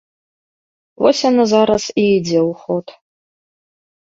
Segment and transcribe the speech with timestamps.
[1.03, 2.85] Вось яна зараз і ідзе ў ход.